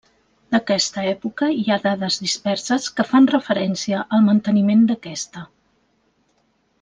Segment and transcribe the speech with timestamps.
[0.53, 5.45] D'aquesta època hi ha dades disperses que fan referència al manteniment d'aquesta.